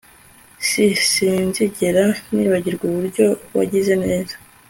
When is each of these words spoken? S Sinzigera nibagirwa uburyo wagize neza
S 0.67 0.69
Sinzigera 1.11 2.05
nibagirwa 2.33 2.83
uburyo 2.87 3.25
wagize 3.57 3.93
neza 4.03 4.35